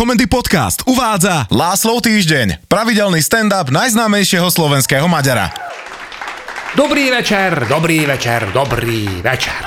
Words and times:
Komendy 0.00 0.24
Podcast 0.32 0.80
uvádza 0.88 1.44
Láslov 1.52 2.00
týždeň, 2.00 2.64
pravidelný 2.72 3.20
stand-up 3.20 3.68
najznámejšieho 3.68 4.48
slovenského 4.48 5.04
Maďara. 5.04 5.52
Dobrý 6.72 7.12
večer, 7.12 7.68
dobrý 7.68 8.08
večer, 8.08 8.48
dobrý 8.48 9.04
večer. 9.20 9.60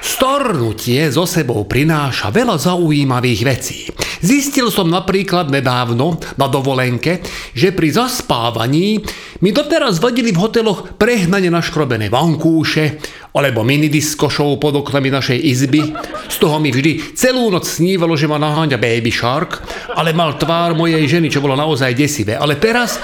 Stornutie 0.00 1.12
zo 1.12 1.28
sebou 1.28 1.68
prináša 1.68 2.32
veľa 2.32 2.56
zaujímavých 2.56 3.40
vecí. 3.44 3.92
Zistil 4.20 4.72
som 4.72 4.88
napríklad 4.88 5.52
nedávno 5.52 6.16
na 6.40 6.46
dovolenke, 6.48 7.20
že 7.52 7.72
pri 7.72 7.92
zaspávaní 7.92 9.02
mi 9.44 9.50
doteraz 9.52 10.00
vadili 10.00 10.32
v 10.32 10.40
hoteloch 10.40 10.96
prehnane 10.96 11.52
naškrobené 11.52 12.08
vankúše 12.08 13.00
alebo 13.36 13.60
minidisko 13.60 14.32
pod 14.56 14.80
oknami 14.80 15.12
našej 15.12 15.38
izby. 15.38 15.92
Z 16.32 16.36
toho 16.40 16.56
mi 16.56 16.72
vždy 16.72 17.12
celú 17.12 17.52
noc 17.52 17.68
snívalo, 17.68 18.16
že 18.16 18.24
ma 18.24 18.40
naháňa 18.40 18.80
Baby 18.80 19.12
Shark, 19.12 19.60
ale 19.92 20.16
mal 20.16 20.40
tvár 20.40 20.72
mojej 20.72 21.04
ženy, 21.04 21.28
čo 21.28 21.44
bolo 21.44 21.52
naozaj 21.52 21.92
desivé. 21.92 22.36
Ale 22.36 22.56
teraz 22.56 22.96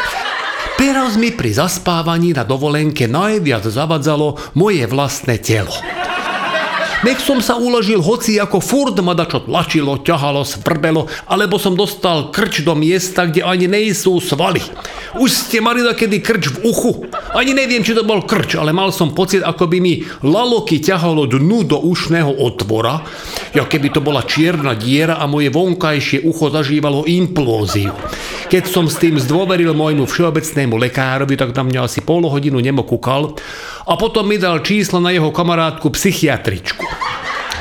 Teraz 0.83 1.15
mi 1.15 1.31
pri 1.31 1.55
zaspávaní 1.55 2.35
na 2.35 2.43
dovolenke 2.43 3.07
najviac 3.07 3.63
zavadzalo 3.71 4.35
moje 4.59 4.83
vlastné 4.91 5.39
telo. 5.39 5.71
Nech 7.03 7.19
som 7.19 7.43
sa 7.43 7.59
uložil 7.59 7.99
hoci 7.99 8.39
ako 8.39 8.63
furt 8.63 8.95
ma 9.03 9.11
dačo 9.19 9.43
tlačilo, 9.43 9.99
ťahalo, 10.07 10.47
svrbelo, 10.47 11.11
alebo 11.27 11.59
som 11.59 11.75
dostal 11.75 12.31
krč 12.31 12.63
do 12.63 12.79
miesta, 12.79 13.27
kde 13.27 13.43
ani 13.43 13.67
nejsú 13.67 14.23
svaly. 14.23 14.63
Už 15.19 15.51
ste 15.51 15.59
mali 15.59 15.83
kedy 15.83 16.23
krč 16.23 16.55
v 16.55 16.71
uchu. 16.71 17.11
Ani 17.35 17.59
neviem, 17.59 17.83
či 17.83 17.99
to 17.99 18.07
bol 18.07 18.23
krč, 18.23 18.55
ale 18.55 18.71
mal 18.71 18.95
som 18.95 19.11
pocit, 19.11 19.43
ako 19.43 19.67
by 19.67 19.79
mi 19.83 20.07
laloky 20.23 20.79
ťahalo 20.79 21.27
dnu 21.27 21.67
do 21.67 21.83
ušného 21.83 22.39
otvora, 22.39 23.03
ja 23.51 23.67
keby 23.67 23.91
to 23.91 23.99
bola 23.99 24.23
čierna 24.23 24.79
diera 24.79 25.19
a 25.19 25.27
moje 25.27 25.51
vonkajšie 25.51 26.23
ucho 26.23 26.55
zažívalo 26.55 27.03
implóziu. 27.11 27.91
Keď 28.47 28.65
som 28.71 28.87
s 28.87 29.03
tým 29.03 29.19
zdôveril 29.19 29.75
môjmu 29.75 30.07
všeobecnému 30.07 30.79
lekárovi, 30.79 31.35
tak 31.35 31.51
na 31.51 31.67
mňa 31.67 31.81
asi 31.83 31.99
pol 31.99 32.23
hodinu 32.31 32.63
nemokúkal 32.63 33.35
a 33.87 33.93
potom 33.99 34.27
mi 34.27 34.39
dal 34.39 34.63
číslo 34.63 35.03
na 35.03 35.11
jeho 35.11 35.35
kamarátku 35.35 35.91
psychiatričku. 35.91 36.87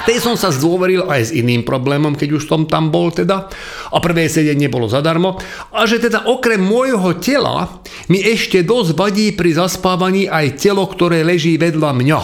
Tej 0.02 0.17
som 0.17 0.33
sa 0.33 0.50
zdôveril 0.50 1.05
aj 1.05 1.30
s 1.30 1.31
iným 1.31 1.61
problémom, 1.61 2.17
keď 2.17 2.41
už 2.41 2.50
som 2.50 2.66
tam 2.66 2.89
bol 2.89 3.13
teda 3.13 3.45
a 3.94 3.97
prvé 4.02 4.25
sedenie 4.25 4.66
bolo 4.66 4.89
zadarmo 4.89 5.38
a 5.69 5.86
že 5.86 6.02
teda 6.02 6.25
okrem 6.25 6.58
môjho 6.58 7.22
tela 7.22 7.69
mi 8.09 8.17
ešte 8.17 8.66
dosť 8.66 8.97
vadí 8.97 9.30
pri 9.38 9.53
zaspávaní 9.53 10.25
aj 10.25 10.58
telo, 10.58 10.89
ktoré 10.89 11.22
leží 11.22 11.53
vedľa 11.61 11.91
mňa. 11.94 12.22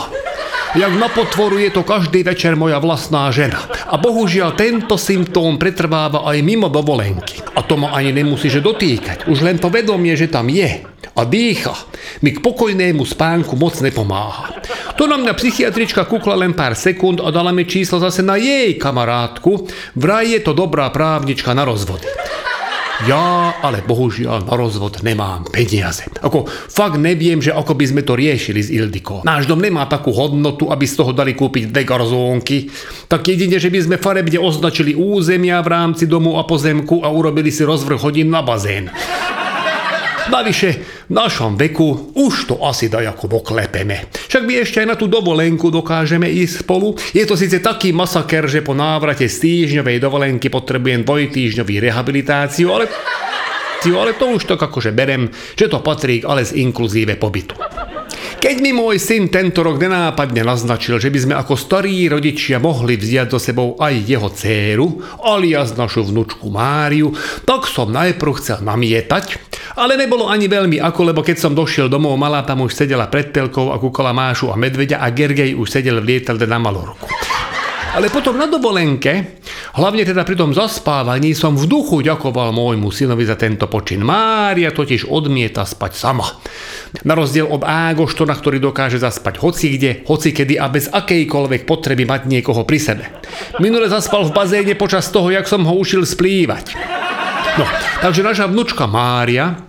Jak 0.77 0.93
na 0.99 1.07
potvoru 1.07 1.61
je 1.61 1.71
to 1.71 1.85
každý 1.85 2.27
večer 2.27 2.57
moja 2.59 2.81
vlastná 2.81 3.29
žena. 3.31 3.61
A 3.87 3.95
bohužiaľ 3.95 4.57
tento 4.57 4.99
symptóm 4.99 5.55
pretrváva 5.55 6.27
aj 6.27 6.43
mimo 6.43 6.67
dovolenky. 6.67 7.39
A 7.55 7.63
to 7.63 7.79
ma 7.79 7.95
ani 7.95 8.11
nemusíš 8.11 8.59
dotýkať. 8.59 9.31
Už 9.31 9.47
len 9.47 9.61
to 9.61 9.71
vedomie, 9.71 10.11
že 10.17 10.27
tam 10.27 10.51
je 10.51 10.83
a 11.17 11.25
dýcha, 11.25 11.73
mi 12.21 12.29
k 12.29 12.39
pokojnému 12.45 13.01
spánku 13.01 13.57
moc 13.57 13.81
nepomáha. 13.81 14.61
To 15.01 15.09
na 15.09 15.17
mňa 15.17 15.33
psychiatrička 15.33 16.05
kukla 16.05 16.37
len 16.37 16.53
pár 16.53 16.77
sekúnd 16.77 17.17
a 17.25 17.33
dala 17.33 17.49
mi 17.49 17.65
číslo 17.65 17.97
zase 17.97 18.21
na 18.21 18.37
jej 18.37 18.77
kamarátku, 18.77 19.65
vraj 19.97 20.29
je 20.29 20.39
to 20.45 20.53
dobrá 20.53 20.85
právnička 20.93 21.57
na 21.57 21.65
rozvody. 21.65 22.05
Ja 23.05 23.53
ale 23.61 23.85
bohužiaľ 23.85 24.49
na 24.49 24.57
rozvod 24.57 25.05
nemám 25.05 25.45
peniaze. 25.53 26.09
Ako 26.17 26.49
fakt 26.49 26.97
neviem, 26.97 27.37
že 27.37 27.53
ako 27.53 27.77
by 27.77 27.85
sme 27.93 28.01
to 28.01 28.17
riešili 28.17 28.57
s 28.57 28.73
Ildiko. 28.73 29.21
Náš 29.21 29.45
dom 29.45 29.61
nemá 29.61 29.85
takú 29.85 30.09
hodnotu, 30.09 30.73
aby 30.73 30.89
z 30.89 30.97
toho 30.97 31.13
dali 31.13 31.37
kúpiť 31.37 31.69
dve 31.69 31.85
garzónky. 31.85 32.73
Tak 33.05 33.21
jedine, 33.29 33.61
že 33.61 33.69
by 33.69 33.79
sme 33.85 33.97
farebne 34.01 34.41
označili 34.41 34.97
územia 34.97 35.61
v 35.61 35.69
rámci 35.69 36.09
domu 36.09 36.41
a 36.41 36.43
pozemku 36.49 37.05
a 37.05 37.13
urobili 37.13 37.53
si 37.53 37.61
rozvrh 37.61 38.01
hodín 38.01 38.33
na 38.33 38.41
bazén. 38.41 38.89
Navyše, 40.27 40.69
v 41.07 41.13
našom 41.15 41.55
veku 41.55 42.11
už 42.13 42.51
to 42.51 42.55
asi 42.67 42.91
dajako 42.91 43.39
oklepeme. 43.39 44.11
Však 44.11 44.43
my 44.43 44.53
ešte 44.59 44.83
aj 44.83 44.87
na 44.91 44.95
tú 44.99 45.07
dovolenku 45.07 45.71
dokážeme 45.71 46.27
ísť 46.27 46.67
spolu. 46.67 46.99
Je 47.15 47.23
to 47.23 47.39
síce 47.39 47.63
taký 47.63 47.95
masaker, 47.95 48.43
že 48.45 48.59
po 48.59 48.75
návrate 48.75 49.31
z 49.31 49.37
týždňovej 49.39 50.03
dovolenky 50.03 50.51
potrebujem 50.51 51.07
dvojtýždňový 51.07 51.75
rehabilitáciu, 51.79 52.67
ale 52.75 52.91
ale 53.87 54.19
to 54.19 54.35
už 54.35 54.49
tak 54.49 54.59
akože 54.59 54.91
berem, 54.91 55.31
že 55.55 55.71
to 55.71 55.79
patrí 55.79 56.19
ale 56.25 56.43
z 56.43 56.59
inkluzíve 56.59 57.15
pobytu. 57.15 57.55
Keď 58.37 58.55
mi 58.61 58.69
môj 58.69 59.01
syn 59.01 59.33
tento 59.33 59.65
rok 59.65 59.81
nenápadne 59.81 60.45
naznačil, 60.45 61.01
že 61.01 61.09
by 61.09 61.19
sme 61.19 61.35
ako 61.35 61.57
starí 61.57 62.05
rodičia 62.05 62.61
mohli 62.61 62.93
vziať 62.93 63.27
do 63.33 63.39
sebou 63.41 63.73
aj 63.81 63.93
jeho 64.05 64.29
dceru, 64.29 65.01
alias 65.25 65.73
našu 65.73 66.05
vnúčku 66.05 66.51
Máriu, 66.53 67.11
tak 67.49 67.65
som 67.65 67.89
najprv 67.89 68.37
chcel 68.37 68.61
namietať, 68.61 69.46
ale 69.75 69.99
nebolo 69.99 70.31
ani 70.31 70.47
veľmi 70.47 70.79
ako, 70.79 71.11
lebo 71.11 71.19
keď 71.25 71.37
som 71.41 71.57
došiel 71.57 71.91
domov, 71.91 72.15
malá 72.15 72.45
tam 72.47 72.63
už 72.63 72.71
sedela 72.71 73.11
pred 73.11 73.33
telkou 73.33 73.73
a 73.73 73.81
kúkala 73.81 74.15
Mášu 74.15 74.53
a 74.53 74.55
medveďa 74.55 75.03
a 75.03 75.11
Gergej 75.11 75.57
už 75.57 75.67
sedel 75.67 75.99
v 75.99 76.15
lietadle 76.15 76.47
na 76.47 76.61
Malorku. 76.61 77.09
Ale 77.97 78.13
potom 78.13 78.37
na 78.37 78.45
dovolenke, 78.45 79.41
hlavne 79.73 80.05
teda 80.05 80.21
pri 80.21 80.37
tom 80.37 80.53
zaspávaní, 80.53 81.33
som 81.33 81.57
v 81.57 81.65
duchu 81.65 82.05
ďakoval 82.05 82.53
môjmu 82.53 82.93
synovi 82.93 83.25
za 83.25 83.33
tento 83.33 83.65
počin. 83.65 84.05
Mária 84.05 84.69
totiž 84.69 85.09
odmieta 85.09 85.65
spať 85.65 85.97
sama. 85.97 86.29
Na 87.01 87.17
rozdiel 87.17 87.49
od 87.49 87.65
Ágoštona, 87.65 88.37
ktorý 88.37 88.61
dokáže 88.61 89.01
zaspať 89.01 89.41
hoci 89.41 89.73
kde, 89.73 90.05
hoci 90.05 90.29
kedy 90.29 90.61
a 90.61 90.69
bez 90.69 90.93
akejkoľvek 90.93 91.65
potreby 91.65 92.05
mať 92.05 92.29
niekoho 92.29 92.69
pri 92.69 92.77
sebe. 92.77 93.09
Minule 93.57 93.89
zaspal 93.89 94.29
v 94.29 94.35
bazéne 94.35 94.77
počas 94.77 95.09
toho, 95.09 95.33
jak 95.33 95.49
som 95.49 95.65
ho 95.65 95.73
učil 95.73 96.05
splývať. 96.05 96.77
No, 97.57 97.65
takže 98.05 98.21
naša 98.21 98.45
vnúčka 98.45 98.85
Mária 98.85 99.66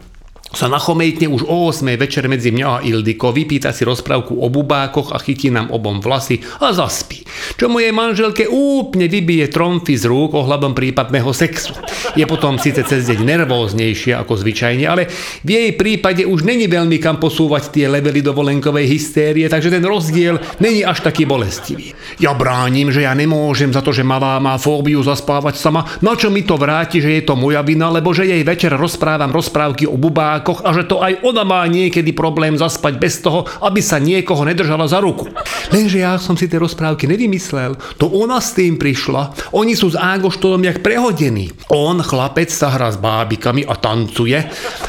sa 0.49 0.65
nachomejtne 0.73 1.29
už 1.29 1.45
o 1.45 1.69
8 1.69 1.85
večer 2.01 2.25
medzi 2.25 2.49
mňa 2.49 2.67
a 2.67 2.81
Ildiko, 2.81 3.37
vypýta 3.37 3.69
si 3.69 3.85
rozprávku 3.85 4.33
o 4.33 4.49
bubákoch 4.49 5.13
a 5.13 5.21
chytí 5.21 5.53
nám 5.53 5.69
obom 5.69 6.01
vlasy 6.01 6.41
a 6.65 6.73
zaspí. 6.73 7.21
Čo 7.61 7.69
mojej 7.69 7.93
manželke 7.93 8.49
úplne 8.49 9.13
vybije 9.13 9.53
tromfy 9.53 10.01
z 10.01 10.09
rúk 10.09 10.33
ohľadom 10.33 10.73
prípadného 10.73 11.29
sexu. 11.37 11.77
Je 12.17 12.25
potom 12.25 12.57
síce 12.57 12.81
cez 12.89 13.05
deň 13.13 13.21
nervóznejšie 13.25 14.17
ako 14.17 14.41
zvyčajne, 14.41 14.89
ale 14.89 15.13
v 15.45 15.49
jej 15.53 15.71
prípade 15.77 16.25
už 16.25 16.49
není 16.49 16.65
veľmi 16.65 16.97
kam 16.97 17.21
posúvať 17.21 17.69
tie 17.69 17.85
levely 17.85 18.25
dovolenkovej 18.25 18.89
hystérie, 18.89 19.45
takže 19.53 19.69
ten 19.69 19.85
rozdiel 19.85 20.41
není 20.65 20.81
až 20.81 21.05
taký 21.05 21.29
bolestivý. 21.29 21.93
Ja 22.17 22.33
bránim, 22.33 22.89
že 22.89 23.05
ja 23.05 23.13
nemôžem 23.13 23.69
za 23.69 23.85
to, 23.85 23.93
že 23.93 24.01
malá 24.01 24.41
má 24.41 24.57
fóbiu 24.57 25.05
zaspávať 25.05 25.61
sama, 25.61 25.85
na 26.01 26.17
čo 26.17 26.33
mi 26.33 26.41
to 26.41 26.57
vráti, 26.57 27.05
že 27.05 27.21
je 27.21 27.23
to 27.29 27.37
moja 27.37 27.61
vina, 27.61 27.93
lebo 27.93 28.17
že 28.17 28.25
jej 28.25 28.41
večer 28.41 28.73
rozprávam 28.73 29.29
rozprávky 29.29 29.85
o 29.85 30.01
bubákoch 30.01 30.38
divákoch 30.39 30.63
a 30.63 30.71
že 30.71 30.87
to 30.87 31.03
aj 31.03 31.27
ona 31.27 31.43
má 31.43 31.67
niekedy 31.67 32.15
problém 32.15 32.55
zaspať 32.55 32.95
bez 33.03 33.19
toho, 33.19 33.45
aby 33.59 33.83
sa 33.83 33.99
niekoho 33.99 34.47
nedržala 34.47 34.87
za 34.87 35.03
ruku. 35.03 35.27
Lenže 35.75 35.99
ja 35.99 36.15
som 36.17 36.39
si 36.39 36.47
tie 36.47 36.63
rozprávky 36.63 37.11
nevymyslel. 37.11 37.75
To 37.99 38.07
ona 38.07 38.39
s 38.39 38.55
tým 38.55 38.79
prišla. 38.79 39.35
Oni 39.59 39.75
sú 39.75 39.91
s 39.91 39.99
Ágoštonom 39.99 40.63
jak 40.63 40.81
prehodení. 40.81 41.51
On, 41.75 41.99
chlapec, 41.99 42.49
sa 42.49 42.71
hrá 42.71 42.95
s 42.95 42.99
bábikami 43.03 43.67
a 43.67 43.75
tancuje 43.75 44.39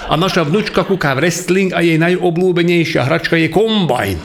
a 0.09 0.13
naša 0.13 0.45
vnúčka 0.45 0.85
kúka 0.85 1.17
wrestling 1.17 1.73
a 1.73 1.81
jej 1.81 1.97
najobľúbenejšia 1.97 3.09
hračka 3.09 3.35
je 3.35 3.49
kombajn. 3.49 4.17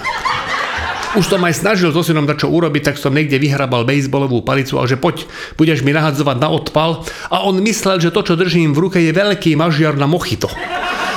Už 1.15 1.31
som 1.31 1.39
aj 1.47 1.63
snažil 1.63 1.95
so 1.95 2.03
synom 2.03 2.27
čo 2.35 2.51
urobiť, 2.51 2.91
tak 2.91 2.97
som 2.99 3.15
niekde 3.15 3.39
vyhrabal 3.39 3.87
bejsbolovú 3.87 4.43
palicu 4.43 4.83
a 4.83 4.85
že 4.91 4.99
poď, 4.99 5.31
budeš 5.55 5.87
mi 5.87 5.95
nahadzovať 5.95 6.43
na 6.43 6.51
odpal. 6.51 7.07
A 7.31 7.47
on 7.47 7.63
myslel, 7.63 8.03
že 8.03 8.11
to, 8.11 8.27
čo 8.27 8.35
držím 8.35 8.75
v 8.75 8.83
ruke, 8.83 8.99
je 8.99 9.15
veľký 9.15 9.55
mažiar 9.55 9.95
na 9.95 10.11
mochito. 10.11 10.51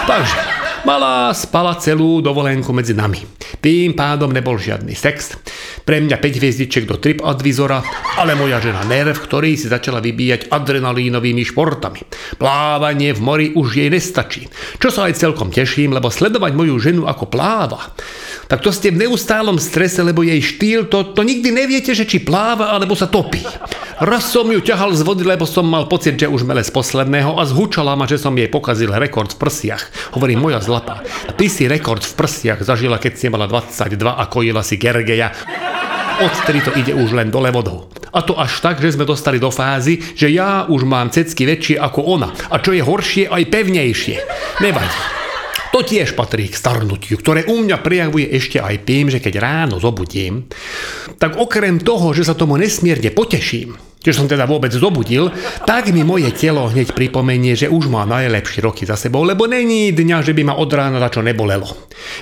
Takže, 0.08 0.40
malá 0.88 1.36
spala 1.36 1.76
celú 1.76 2.24
dovolenku 2.24 2.72
medzi 2.72 2.96
nami. 2.96 3.20
Tým 3.60 3.92
pádom 3.92 4.32
nebol 4.32 4.56
žiadny 4.56 4.96
sex. 4.96 5.36
Pre 5.84 6.00
mňa 6.00 6.16
5 6.16 6.40
hviezdičiek 6.40 6.88
do 6.88 6.96
trip 6.96 7.20
advizora, 7.20 7.84
ale 8.16 8.32
moja 8.40 8.64
žena 8.64 8.88
nerv, 8.88 9.20
ktorý 9.20 9.60
si 9.60 9.68
začala 9.68 10.00
vybíjať 10.00 10.48
adrenalínovými 10.48 11.44
športami. 11.44 12.08
Plávanie 12.40 13.12
v 13.12 13.20
mori 13.20 13.48
už 13.52 13.84
jej 13.84 13.92
nestačí. 13.92 14.48
Čo 14.80 14.96
sa 14.96 15.12
aj 15.12 15.20
celkom 15.20 15.52
teším, 15.52 15.92
lebo 15.92 16.08
sledovať 16.08 16.56
moju 16.56 16.80
ženu 16.80 17.04
ako 17.04 17.28
pláva 17.28 17.92
tak 18.48 18.64
to 18.64 18.72
ste 18.72 18.96
v 18.96 19.04
neustálom 19.04 19.60
strese, 19.60 20.00
lebo 20.00 20.24
jej 20.24 20.40
štýl, 20.40 20.88
to, 20.88 21.12
to 21.12 21.22
nikdy 21.28 21.52
neviete, 21.52 21.92
že 21.92 22.08
či 22.08 22.24
pláva 22.24 22.72
alebo 22.72 22.96
sa 22.96 23.12
topí. 23.12 23.44
Raz 23.98 24.30
som 24.30 24.46
ju 24.46 24.62
ťahal 24.62 24.94
z 24.94 25.02
vody, 25.02 25.26
lebo 25.26 25.50
som 25.50 25.66
mal 25.66 25.90
pocit, 25.90 26.22
že 26.22 26.30
už 26.30 26.46
mele 26.46 26.62
z 26.62 26.70
posledného 26.70 27.42
a 27.42 27.50
zhučala 27.50 27.98
ma, 27.98 28.06
že 28.06 28.22
som 28.22 28.30
jej 28.38 28.46
pokazil 28.46 28.94
rekord 28.94 29.34
v 29.34 29.42
prsiach. 29.42 30.14
Hovorí 30.14 30.38
moja 30.38 30.62
zlatá. 30.62 31.02
Ty 31.34 31.46
si 31.50 31.66
rekord 31.66 32.06
v 32.06 32.14
prsiach 32.14 32.62
zažila, 32.62 33.02
keď 33.02 33.18
si 33.18 33.26
mala 33.34 33.50
22 33.50 33.98
a 34.06 34.24
kojila 34.30 34.62
si 34.62 34.78
Gergeja. 34.78 35.34
Odtedy 36.22 36.62
to 36.62 36.78
ide 36.78 36.94
už 36.94 37.10
len 37.18 37.34
dole 37.34 37.50
vodou. 37.50 37.90
A 38.14 38.22
to 38.22 38.38
až 38.38 38.62
tak, 38.62 38.78
že 38.78 38.94
sme 38.94 39.02
dostali 39.02 39.42
do 39.42 39.50
fázy, 39.50 39.98
že 40.14 40.30
ja 40.30 40.70
už 40.70 40.86
mám 40.86 41.10
cecky 41.10 41.50
väčšie 41.50 41.82
ako 41.82 42.06
ona. 42.06 42.30
A 42.54 42.62
čo 42.62 42.78
je 42.78 42.86
horšie, 42.86 43.34
aj 43.34 43.50
pevnejšie. 43.50 44.18
Nevadí. 44.62 45.02
To 45.74 45.82
tiež 45.82 46.14
patrí 46.14 46.54
k 46.54 46.58
starnutiu, 46.58 47.18
ktoré 47.18 47.50
u 47.50 47.66
mňa 47.66 47.82
prejavuje 47.82 48.30
ešte 48.30 48.62
aj 48.62 48.86
tým, 48.86 49.10
že 49.10 49.18
keď 49.18 49.42
ráno 49.42 49.82
zobudím, 49.82 50.46
tak 51.18 51.38
okrem 51.38 51.82
toho, 51.82 52.14
že 52.14 52.30
sa 52.30 52.38
tomu 52.38 52.62
nesmierne 52.62 53.10
poteším, 53.10 53.87
keď 54.02 54.14
som 54.14 54.30
teda 54.30 54.48
vôbec 54.48 54.72
zobudil, 54.72 55.30
tak 55.66 55.92
mi 55.92 56.06
moje 56.06 56.32
telo 56.34 56.70
hneď 56.70 56.96
pripomenie, 56.96 57.58
že 57.58 57.68
už 57.68 57.90
má 57.92 58.06
najlepšie 58.08 58.64
roky 58.64 58.84
za 58.88 58.96
sebou, 58.96 59.26
lebo 59.26 59.50
není 59.50 59.92
dňa, 59.92 60.24
že 60.24 60.32
by 60.32 60.42
ma 60.48 60.54
od 60.56 60.72
rána 60.72 61.04
čo 61.12 61.26
nebolelo. 61.26 61.68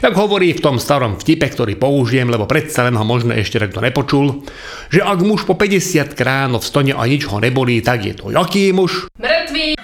Jak 0.02 0.16
hovorí 0.16 0.56
v 0.56 0.64
tom 0.64 0.78
starom 0.82 1.20
vtipe, 1.20 1.46
ktorý 1.46 1.78
použijem, 1.78 2.32
lebo 2.32 2.48
predsa 2.50 2.88
len 2.88 2.98
ho 2.98 3.06
možno 3.06 3.36
ešte 3.36 3.62
niekto 3.62 3.84
nepočul, 3.84 4.44
že 4.90 5.04
ak 5.04 5.20
muž 5.22 5.44
po 5.44 5.54
50 5.58 6.16
kráno 6.18 6.58
vstane 6.60 6.96
a 6.96 7.04
nič 7.06 7.28
ho 7.30 7.38
nebolí, 7.38 7.84
tak 7.84 8.04
je 8.08 8.14
to 8.16 8.32
jaký 8.32 8.72
muž? 8.74 9.12
Mŕtvý. 9.20 9.78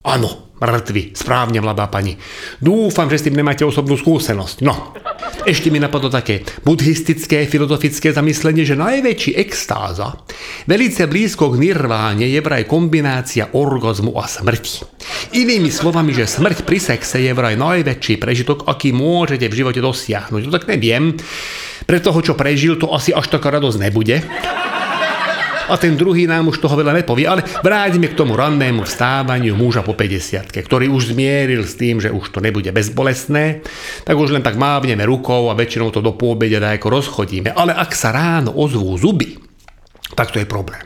Áno, 0.00 0.49
mŕtvy, 0.60 1.16
správne, 1.16 1.58
mladá 1.64 1.88
pani. 1.88 2.14
Dúfam, 2.60 3.08
že 3.08 3.16
s 3.16 3.24
tým 3.26 3.40
nemáte 3.40 3.64
osobnú 3.64 3.96
skúsenosť. 3.96 4.60
No, 4.60 4.92
ešte 5.48 5.72
mi 5.72 5.80
napadlo 5.80 6.12
také 6.12 6.44
buddhistické, 6.62 7.48
filozofické 7.48 8.12
zamyslenie, 8.12 8.68
že 8.68 8.76
najväčší 8.76 9.40
extáza, 9.40 10.20
velice 10.68 11.08
blízko 11.08 11.56
k 11.56 11.60
nirváne, 11.60 12.28
je 12.28 12.40
vraj 12.44 12.68
kombinácia 12.68 13.48
orgazmu 13.56 14.12
a 14.20 14.28
smrti. 14.28 14.84
Inými 15.34 15.72
slovami, 15.72 16.12
že 16.12 16.28
smrť 16.28 16.68
pri 16.68 16.78
sexe 16.78 17.24
je 17.24 17.32
vraj 17.32 17.56
najväčší 17.56 18.20
prežitok, 18.20 18.68
aký 18.68 18.92
môžete 18.92 19.48
v 19.48 19.58
živote 19.64 19.80
dosiahnuť. 19.80 20.40
No 20.44 20.50
tak 20.52 20.68
neviem, 20.68 21.16
pre 21.88 21.98
toho, 21.98 22.20
čo 22.20 22.36
prežil, 22.36 22.76
to 22.76 22.92
asi 22.92 23.10
až 23.10 23.32
taká 23.32 23.50
radosť 23.56 23.78
nebude 23.80 24.22
a 25.70 25.78
ten 25.78 25.94
druhý 25.94 26.26
nám 26.26 26.50
už 26.50 26.58
toho 26.58 26.74
veľa 26.74 26.98
nepovie. 27.00 27.30
Ale 27.30 27.46
vráťme 27.62 28.10
k 28.10 28.18
tomu 28.18 28.34
rannému 28.34 28.82
vstávaniu 28.84 29.54
muža 29.54 29.86
po 29.86 29.94
50 29.94 30.50
ktorý 30.50 30.90
už 30.90 31.14
zmieril 31.14 31.62
s 31.66 31.78
tým, 31.78 32.02
že 32.02 32.10
už 32.10 32.30
to 32.30 32.42
nebude 32.42 32.68
bezbolestné, 32.70 33.62
tak 34.04 34.18
už 34.18 34.34
len 34.34 34.42
tak 34.44 34.58
mávneme 34.58 35.02
rukou 35.06 35.48
a 35.48 35.56
väčšinou 35.56 35.94
to 35.94 36.02
do 36.02 36.14
pôbedia 36.14 36.60
ako 36.60 37.00
rozchodíme. 37.00 37.54
Ale 37.54 37.74
ak 37.74 37.90
sa 37.94 38.10
ráno 38.14 38.54
ozvú 38.54 38.94
zuby, 38.98 39.49
tak 40.14 40.34
to 40.34 40.42
je 40.42 40.46
problém. 40.48 40.82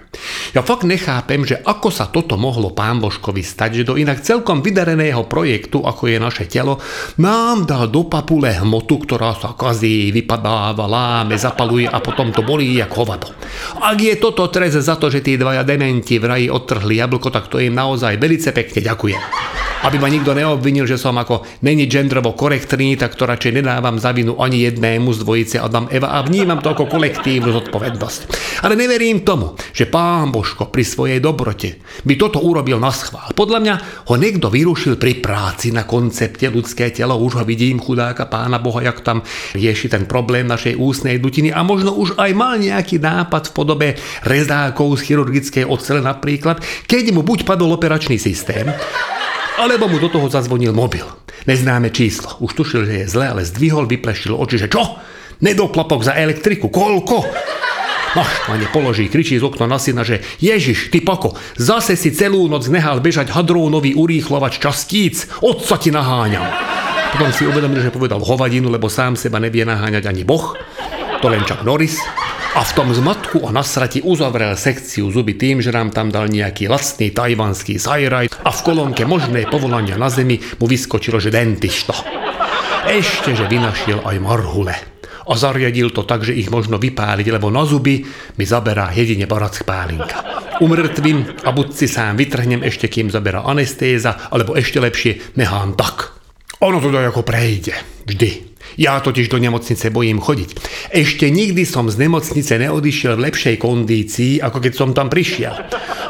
Ja 0.54 0.62
fakt 0.62 0.86
nechápem, 0.86 1.42
že 1.42 1.58
ako 1.58 1.90
sa 1.90 2.06
toto 2.06 2.38
mohlo 2.38 2.70
pán 2.70 3.02
Božkovi 3.02 3.42
stať, 3.42 3.82
že 3.82 3.88
do 3.88 3.98
inak 3.98 4.22
celkom 4.22 4.62
vydareného 4.62 5.26
projektu, 5.26 5.82
ako 5.82 6.06
je 6.06 6.18
naše 6.22 6.44
telo, 6.46 6.78
nám 7.18 7.66
dal 7.66 7.90
do 7.90 8.06
papule 8.06 8.54
hmotu, 8.62 9.02
ktorá 9.02 9.34
sa 9.34 9.58
kazí, 9.58 10.14
vypadáva, 10.14 10.86
láme, 10.86 11.34
zapaluje 11.34 11.90
a 11.90 11.98
potom 11.98 12.30
to 12.30 12.46
bolí 12.46 12.78
jak 12.78 12.94
hovado. 12.94 13.34
Ak 13.82 13.98
je 13.98 14.14
toto 14.20 14.46
trez 14.52 14.78
za 14.78 14.94
to, 14.94 15.10
že 15.10 15.24
tí 15.24 15.34
dvaja 15.34 15.66
dementi 15.66 16.22
v 16.22 16.28
raji 16.30 16.46
odtrhli 16.50 17.02
jablko, 17.02 17.34
tak 17.34 17.50
to 17.50 17.58
im 17.58 17.74
naozaj 17.74 18.14
velice 18.20 18.54
pekne 18.54 18.80
ďakujem 18.84 19.63
aby 19.84 20.00
ma 20.00 20.08
nikto 20.08 20.32
neobvinil, 20.32 20.88
že 20.88 20.96
som 20.96 21.12
ako 21.20 21.44
není 21.60 21.84
gendrovo 21.84 22.32
korektný, 22.32 22.96
tak 22.96 23.20
to 23.20 23.28
radšej 23.28 23.60
nedávam 23.60 24.00
za 24.00 24.16
vinu 24.16 24.40
ani 24.40 24.64
jednému 24.64 25.12
z 25.12 25.18
dvojice 25.20 25.56
Adam 25.60 25.92
Eva 25.92 26.16
a 26.16 26.24
vnímam 26.24 26.64
to 26.64 26.72
ako 26.72 26.88
kolektívnu 26.88 27.52
zodpovednosť. 27.52 28.20
Ale 28.64 28.80
neverím 28.80 29.28
tomu, 29.28 29.52
že 29.76 29.84
pán 29.84 30.32
Božko 30.32 30.72
pri 30.72 30.88
svojej 30.88 31.20
dobrote 31.20 31.84
by 32.08 32.16
toto 32.16 32.40
urobil 32.40 32.80
na 32.80 32.88
schvál. 32.88 33.36
Podľa 33.36 33.58
mňa 33.60 33.74
ho 34.08 34.14
niekto 34.16 34.48
vyrušil 34.48 34.96
pri 34.96 35.20
práci 35.20 35.68
na 35.68 35.84
koncepte 35.84 36.48
ľudské 36.48 36.88
telo. 36.88 37.20
Už 37.20 37.40
ho 37.40 37.44
vidím, 37.44 37.76
chudáka 37.76 38.24
pána 38.24 38.56
Boha, 38.56 38.80
jak 38.80 39.04
tam 39.04 39.20
rieši 39.52 39.92
ten 39.92 40.08
problém 40.08 40.48
našej 40.48 40.80
ústnej 40.80 41.20
dutiny 41.20 41.52
a 41.52 41.60
možno 41.60 41.92
už 41.92 42.16
aj 42.16 42.32
mal 42.32 42.56
nejaký 42.56 42.96
nápad 42.96 43.52
v 43.52 43.52
podobe 43.52 43.88
rezákov 44.24 44.96
z 44.96 45.12
chirurgickej 45.12 45.68
ocele 45.68 46.00
napríklad, 46.00 46.64
keď 46.88 47.12
mu 47.12 47.20
buď 47.20 47.44
padol 47.44 47.76
operačný 47.76 48.16
systém, 48.16 48.72
alebo 49.58 49.86
mu 49.86 50.02
do 50.02 50.10
toho 50.10 50.26
zazvonil 50.26 50.74
mobil. 50.74 51.06
Neznáme 51.44 51.92
číslo. 51.92 52.40
Už 52.40 52.56
tušil, 52.56 52.88
že 52.88 52.94
je 53.04 53.06
zle, 53.10 53.26
ale 53.30 53.42
zdvihol, 53.46 53.86
vypleštil 53.86 54.34
oči, 54.34 54.56
že 54.56 54.68
čo? 54.72 54.98
Nedoplapok 55.44 56.00
za 56.02 56.16
elektriku, 56.16 56.72
koľko? 56.72 57.26
Naštvane 58.14 58.70
položí, 58.70 59.10
kričí 59.10 59.34
z 59.36 59.42
okna 59.42 59.66
na 59.66 59.78
syna, 59.82 60.06
že 60.06 60.22
Ježiš, 60.38 60.94
ty 60.94 61.02
poko, 61.02 61.34
zase 61.58 61.98
si 61.98 62.14
celú 62.14 62.46
noc 62.46 62.62
nehal 62.70 63.02
bežať 63.02 63.34
hadrónový 63.34 63.98
urýchlovač 63.98 64.62
častíc, 64.62 65.26
otca 65.42 65.74
ti 65.82 65.90
naháňam. 65.90 66.46
Potom 67.10 67.34
si 67.34 67.42
uvedomil, 67.42 67.82
že 67.82 67.94
povedal 67.94 68.22
hovadinu, 68.22 68.70
lebo 68.70 68.86
sám 68.86 69.18
seba 69.18 69.42
nevie 69.42 69.66
naháňať 69.66 70.06
ani 70.06 70.22
Boh. 70.22 70.54
To 71.22 71.26
len 71.26 71.42
čak 71.42 71.66
Norris. 71.66 71.98
A 72.54 72.62
v 72.62 72.70
tom 72.78 72.94
zmatku 72.94 73.42
a 73.42 73.50
nasrati 73.50 73.98
uzavrel 73.98 74.54
sekciu 74.54 75.10
zuby 75.10 75.34
tým, 75.34 75.58
že 75.58 75.74
nám 75.74 75.90
tam 75.90 76.14
dal 76.14 76.30
nejaký 76.30 76.70
lacný 76.70 77.10
tajvanský 77.10 77.82
sajraj 77.82 78.30
a 78.30 78.50
v 78.54 78.60
kolónke 78.62 79.02
možné 79.02 79.50
povolania 79.50 79.98
na 79.98 80.06
zemi 80.06 80.38
mu 80.62 80.70
vyskočilo, 80.70 81.18
že 81.18 81.34
dentišto. 81.34 81.90
Ešte, 82.86 83.34
že 83.34 83.50
vynašiel 83.50 84.06
aj 84.06 84.16
marhule. 84.22 84.70
A 85.26 85.34
zariadil 85.34 85.90
to 85.90 86.06
tak, 86.06 86.22
že 86.22 86.30
ich 86.30 86.46
možno 86.46 86.78
vypáliť, 86.78 87.26
lebo 87.34 87.50
na 87.50 87.66
zuby 87.66 88.06
mi 88.38 88.44
zaberá 88.46 88.94
jedine 88.94 89.26
barack 89.26 89.66
pálinka. 89.66 90.22
Umrtvím 90.62 91.26
a 91.42 91.50
buď 91.50 91.74
si 91.74 91.90
sám 91.90 92.14
vytrhnem 92.14 92.62
ešte, 92.62 92.86
kým 92.86 93.10
zaberá 93.10 93.42
anestéza, 93.42 94.30
alebo 94.30 94.54
ešte 94.54 94.78
lepšie, 94.78 95.34
nechám 95.34 95.74
tak. 95.74 96.14
Ono 96.62 96.78
to 96.78 96.94
ako 96.94 97.26
prejde. 97.26 97.74
Vždy. 98.06 98.53
Ja 98.74 98.98
totiž 98.98 99.30
do 99.30 99.38
nemocnice 99.38 99.90
bojím 99.94 100.18
chodiť. 100.18 100.50
Ešte 100.90 101.30
nikdy 101.30 101.62
som 101.62 101.86
z 101.86 102.06
nemocnice 102.06 102.58
neodišiel 102.58 103.14
v 103.14 103.24
lepšej 103.30 103.56
kondícii, 103.62 104.42
ako 104.42 104.58
keď 104.58 104.72
som 104.74 104.90
tam 104.90 105.06
prišiel. 105.06 105.54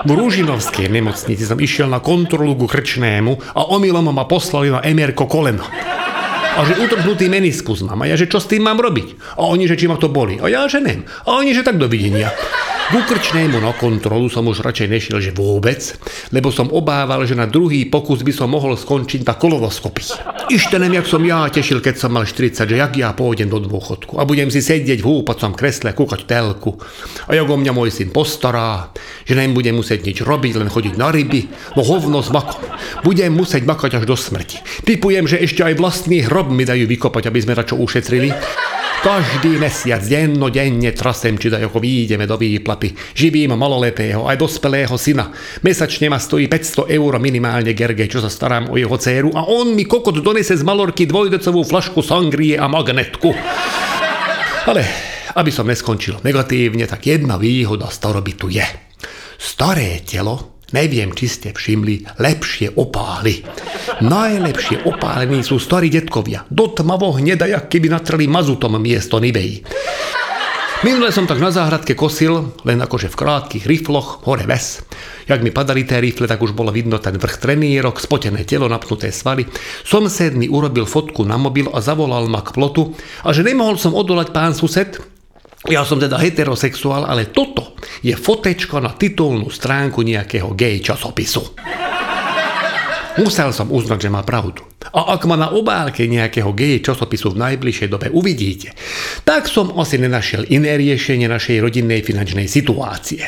V 0.05 0.11
Rúžinovskej 0.12 0.88
nemocnici 0.88 1.44
som 1.44 1.61
išiel 1.61 1.88
na 1.88 2.00
kontrolu 2.00 2.56
ku 2.56 2.69
krčnému 2.69 3.56
a 3.56 3.69
omylom 3.72 4.12
ma 4.12 4.25
poslali 4.28 4.72
na 4.72 4.81
emerko 4.84 5.28
koleno. 5.28 5.64
A 6.55 6.62
že 6.62 6.78
utrhnutý 6.78 7.26
meniskus 7.26 7.82
mám. 7.82 8.06
A 8.06 8.14
ja, 8.14 8.14
že 8.14 8.31
čo 8.31 8.38
s 8.38 8.46
tým 8.46 8.62
mám 8.62 8.78
robiť? 8.78 9.38
A 9.40 9.50
oni, 9.50 9.66
že 9.66 9.75
či 9.75 9.90
ma 9.90 9.99
to 9.99 10.06
boli. 10.06 10.38
A 10.38 10.46
ja, 10.46 10.70
že 10.70 10.78
nem. 10.78 11.02
A 11.26 11.43
oni, 11.43 11.50
že 11.50 11.66
tak 11.66 11.82
dovidenia. 11.82 12.31
K 12.85 13.01
ukrčnému 13.01 13.65
na 13.65 13.73
kontrolu 13.73 14.29
som 14.29 14.45
už 14.45 14.61
radšej 14.61 14.89
nešiel, 14.93 15.17
že 15.17 15.33
vôbec, 15.33 15.97
lebo 16.37 16.53
som 16.53 16.69
obával, 16.69 17.25
že 17.25 17.33
na 17.33 17.49
druhý 17.49 17.89
pokus 17.89 18.21
by 18.21 18.29
som 18.29 18.53
mohol 18.53 18.77
skončiť 18.77 19.25
na 19.25 19.41
kolonoskopii. 19.41 20.45
Ište 20.53 20.77
nem, 20.77 20.93
jak 20.93 21.09
som 21.09 21.25
ja 21.25 21.49
tešil, 21.49 21.81
keď 21.81 21.97
som 21.97 22.13
mal 22.13 22.29
40, 22.29 22.53
že 22.53 22.77
jak 22.77 22.93
ja 23.01 23.17
pôjdem 23.17 23.49
do 23.49 23.57
dôchodku 23.57 24.21
a 24.21 24.29
budem 24.29 24.53
si 24.53 24.61
sedieť 24.61 25.01
v 25.01 25.09
húpacom 25.09 25.57
kresle, 25.57 25.97
kúkať 25.97 26.29
telku. 26.29 26.77
A 27.25 27.33
jak 27.33 27.49
o 27.49 27.57
mňa 27.57 27.73
môj 27.73 27.89
syn 27.89 28.13
postará, 28.13 28.93
že 29.25 29.33
nebudem 29.33 29.81
musieť 29.81 30.05
nič 30.05 30.21
robiť, 30.21 30.61
len 30.61 30.69
chodiť 30.69 31.01
na 31.01 31.09
ryby, 31.09 31.49
no 31.81 31.81
hovno 31.81 32.21
s 32.21 32.29
makom. 32.29 32.69
Budem 33.01 33.33
musieť 33.33 33.65
makať 33.65 33.97
až 33.97 34.05
do 34.05 34.13
smrti. 34.13 34.61
Typujem, 34.85 35.25
že 35.25 35.41
ešte 35.41 35.65
aj 35.65 35.81
vlastný 35.81 36.21
hrob 36.29 36.53
mi 36.53 36.69
dajú 36.69 36.85
vykopať, 36.85 37.33
aby 37.33 37.39
sme 37.41 37.57
na 37.57 37.65
ušetrili. 37.65 38.29
Každý 39.05 39.61
mesiac, 39.61 40.01
denne 40.01 40.89
trasem, 40.97 41.37
či 41.37 41.53
ako 41.53 41.77
výjdeme 41.77 42.25
do 42.25 42.41
výplaty. 42.41 42.97
Živím 43.12 43.53
maloletého, 43.53 44.25
aj 44.25 44.41
dospelého 44.41 44.97
syna. 44.97 45.29
Mesačne 45.61 46.09
ma 46.09 46.17
stojí 46.17 46.49
500 46.49 46.89
eur 46.89 47.21
minimálne 47.21 47.76
Gerge, 47.76 48.09
čo 48.09 48.25
sa 48.25 48.33
starám 48.33 48.73
o 48.73 48.81
jeho 48.81 48.97
dceru 48.97 49.37
a 49.37 49.45
on 49.45 49.76
mi 49.76 49.85
kokot 49.85 50.25
donese 50.25 50.57
z 50.57 50.64
malorky 50.64 51.05
dvojdecovú 51.05 51.69
flašku 51.69 52.00
sangrie 52.00 52.57
a 52.57 52.64
magnetku. 52.64 53.28
Ale 54.73 54.83
aby 55.37 55.52
som 55.52 55.69
neskončil 55.69 56.25
negatívne, 56.25 56.88
tak 56.88 57.05
jedna 57.05 57.37
výhoda 57.37 57.93
starobytu 57.93 58.49
je. 58.49 58.64
Staré 59.37 60.00
telo 60.00 60.53
Neviem, 60.75 61.14
či 61.14 61.31
ste 61.31 61.54
všimli, 61.54 62.19
lepšie 62.19 62.75
opály. 62.75 63.47
Najlepšie 64.02 64.83
opálení 64.83 65.47
sú 65.47 65.62
starí 65.62 65.87
detkovia. 65.87 66.43
Do 66.50 66.75
tmavo 66.75 67.14
hneda, 67.14 67.47
jak 67.47 67.71
keby 67.71 67.95
natreli 67.95 68.26
mazutom 68.26 68.75
miesto 68.83 69.23
Nivei. 69.23 69.62
Minule 70.83 71.14
som 71.14 71.31
tak 71.31 71.38
na 71.38 71.54
záhradke 71.54 71.95
kosil, 71.95 72.59
len 72.66 72.83
akože 72.83 73.07
v 73.07 73.16
krátkých 73.16 73.64
rifloch, 73.71 74.26
hore 74.26 74.45
ves. 74.50 74.83
Jak 75.31 75.40
mi 75.40 75.54
padali 75.54 75.87
tie 75.87 76.02
rifle, 76.02 76.26
tak 76.26 76.43
už 76.43 76.52
bolo 76.52 76.75
vidno 76.75 76.99
ten 76.99 77.16
vrch 77.23 77.38
trenírok, 77.38 78.02
spotené 78.02 78.43
telo, 78.43 78.66
napnuté 78.66 79.14
svaly. 79.14 79.47
Som 79.87 80.11
mi 80.35 80.50
urobil 80.50 80.90
fotku 80.90 81.23
na 81.23 81.38
mobil 81.38 81.71
a 81.71 81.78
zavolal 81.78 82.26
ma 82.26 82.43
k 82.43 82.50
plotu 82.50 82.93
a 83.23 83.31
že 83.31 83.47
nemohol 83.47 83.78
som 83.78 83.95
odolať 83.95 84.35
pán 84.35 84.52
sused, 84.52 85.13
ja 85.64 85.80
som 85.80 85.97
teda 85.97 86.21
heterosexuál, 86.21 87.09
ale 87.09 87.33
toto 87.33 87.80
je 88.04 88.12
fotečko 88.12 88.85
na 88.85 88.92
titulnú 88.92 89.49
stránku 89.49 90.04
nejakého 90.04 90.52
gay 90.52 90.85
časopisu. 90.85 91.56
Musel 93.14 93.54
som 93.54 93.71
uznať, 93.71 94.11
že 94.11 94.11
má 94.11 94.26
pravdu. 94.26 94.61
A 94.90 95.14
ak 95.14 95.25
ma 95.30 95.38
na 95.38 95.54
obálke 95.54 96.04
nejakého 96.04 96.50
gay 96.52 96.83
časopisu 96.83 97.33
v 97.33 97.40
najbližšej 97.47 97.88
dobe 97.88 98.11
uvidíte, 98.11 98.75
tak 99.23 99.47
som 99.47 99.73
asi 99.78 99.97
nenašiel 100.02 100.50
iné 100.50 100.76
riešenie 100.76 101.30
našej 101.30 101.62
rodinnej 101.62 102.02
finančnej 102.02 102.50
situácie. 102.50 103.25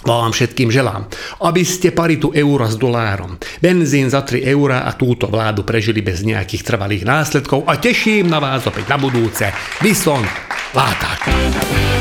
Vám 0.00 0.32
všetkým 0.32 0.72
želám, 0.72 1.12
aby 1.44 1.60
ste 1.60 1.92
paritu 1.92 2.32
eura 2.32 2.72
s 2.72 2.80
dolárom, 2.80 3.36
benzín 3.60 4.08
za 4.08 4.24
3 4.24 4.48
eurá 4.48 4.88
a 4.88 4.96
túto 4.96 5.28
vládu 5.28 5.60
prežili 5.68 6.00
bez 6.00 6.24
nejakých 6.24 6.64
trvalých 6.64 7.04
následkov 7.04 7.68
a 7.68 7.76
teším 7.76 8.24
na 8.32 8.40
vás 8.40 8.64
opäť 8.64 8.88
na 8.88 8.96
budúce. 8.96 9.52
Vy 9.84 9.92
som 10.72 10.78
Látač. 10.78 11.99